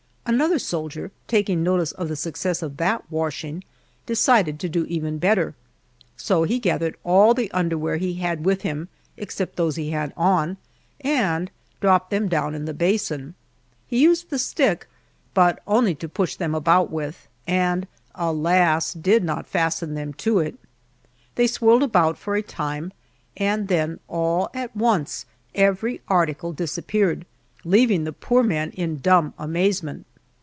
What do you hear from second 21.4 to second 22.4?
swirled about for